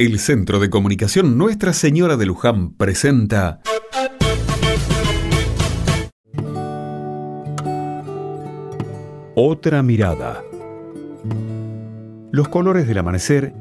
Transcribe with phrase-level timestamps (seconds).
[0.00, 3.60] El Centro de Comunicación Nuestra Señora de Luján presenta
[9.34, 10.44] Otra mirada.
[12.30, 13.52] Los colores del amanecer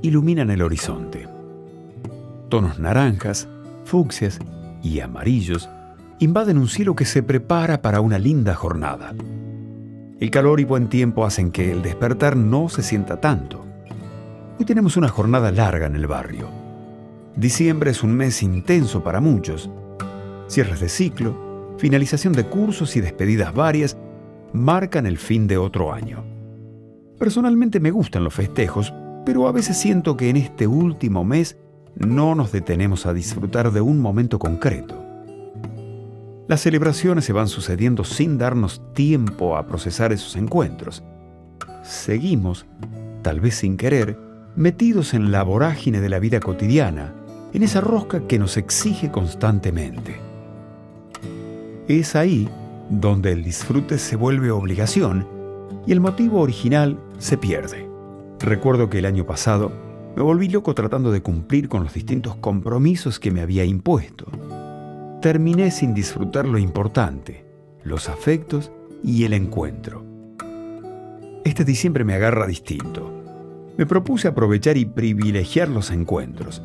[0.00, 1.28] iluminan el horizonte.
[2.48, 3.46] Tonos naranjas,
[3.84, 4.38] fucsias
[4.82, 5.68] y amarillos
[6.20, 9.14] invaden un cielo que se prepara para una linda jornada.
[10.20, 13.61] El calor y buen tiempo hacen que el despertar no se sienta tanto
[14.58, 16.48] Hoy tenemos una jornada larga en el barrio.
[17.36, 19.70] Diciembre es un mes intenso para muchos.
[20.46, 23.96] Cierres de ciclo, finalización de cursos y despedidas varias
[24.52, 26.22] marcan el fin de otro año.
[27.18, 28.92] Personalmente me gustan los festejos,
[29.24, 31.56] pero a veces siento que en este último mes
[31.96, 35.02] no nos detenemos a disfrutar de un momento concreto.
[36.46, 41.02] Las celebraciones se van sucediendo sin darnos tiempo a procesar esos encuentros.
[41.82, 42.66] Seguimos,
[43.22, 47.14] tal vez sin querer, metidos en la vorágine de la vida cotidiana,
[47.52, 50.16] en esa rosca que nos exige constantemente.
[51.88, 52.48] Es ahí
[52.90, 55.26] donde el disfrute se vuelve obligación
[55.86, 57.88] y el motivo original se pierde.
[58.40, 59.72] Recuerdo que el año pasado
[60.16, 64.26] me volví loco tratando de cumplir con los distintos compromisos que me había impuesto.
[65.22, 67.46] Terminé sin disfrutar lo importante,
[67.84, 68.70] los afectos
[69.02, 70.04] y el encuentro.
[71.44, 73.21] Este diciembre me agarra distinto
[73.76, 76.62] me propuse aprovechar y privilegiar los encuentros.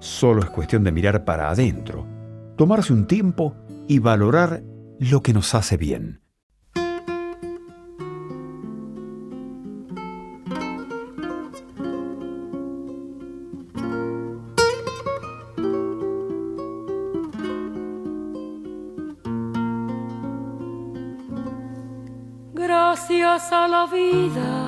[0.00, 2.06] Solo es cuestión de mirar para adentro,
[2.56, 3.54] tomarse un tiempo
[3.86, 4.62] y valorar
[4.98, 6.20] lo que nos hace bien.
[22.54, 24.67] Gracias a la vida